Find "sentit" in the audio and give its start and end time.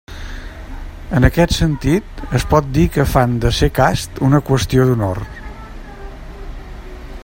1.57-2.23